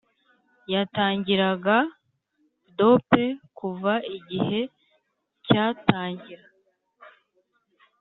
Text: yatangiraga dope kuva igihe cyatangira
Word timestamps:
yatangiraga 0.73 1.77
dope 2.77 3.23
kuva 3.57 3.93
igihe 4.17 4.59
cyatangira 5.45 6.45